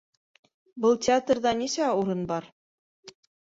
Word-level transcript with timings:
Был 0.85 0.97
театрҙа 1.09 1.53
нисә. 1.61 1.91
урын 2.01 2.25
бар? 2.35 2.51